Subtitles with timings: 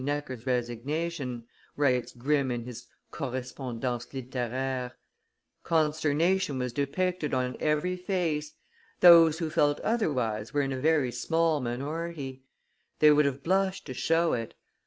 [0.03, 1.45] Necker's resignation,"
[1.77, 4.93] writes Grimm in his Correspondance litteraire;
[5.61, 8.55] "consternation was depicted on every face;
[9.01, 12.41] those who felt otherwise were in a very small minority;
[12.97, 14.55] they would have blushed to show it.